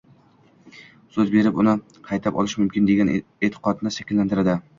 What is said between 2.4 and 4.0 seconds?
olish mumkin, degan eʼtiqodni